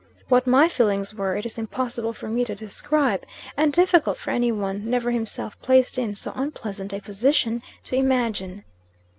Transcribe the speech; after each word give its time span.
What 0.29 0.47
my 0.47 0.67
feelings 0.67 1.13
were, 1.13 1.35
it 1.37 1.45
is 1.45 1.59
impossible 1.59 2.11
for 2.11 2.27
me 2.27 2.43
to 2.45 2.55
describe; 2.55 3.23
and 3.55 3.71
difficult 3.71 4.17
for 4.17 4.31
any 4.31 4.51
one, 4.51 4.89
never 4.89 5.11
himself 5.11 5.61
placed 5.61 5.99
in 5.99 6.15
so 6.15 6.31
unpleasant 6.33 6.91
a 6.91 6.99
position, 6.99 7.61
to 7.83 7.95
imagine. 7.95 8.63